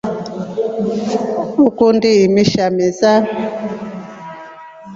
[1.67, 3.11] Ukundi imisha mesa?